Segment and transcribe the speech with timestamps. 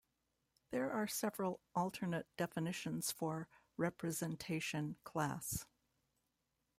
[0.71, 5.67] There are several alternate definitions for "representation class".